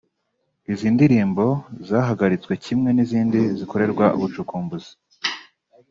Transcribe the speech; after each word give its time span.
Izi 0.71 0.87
ndirimbo 0.95 1.45
zahagaritswe 1.87 2.53
kimwe 2.63 2.89
n’izindi 2.93 3.39
zigikorerwa 3.57 4.05
ubucukumbuzi 4.17 4.91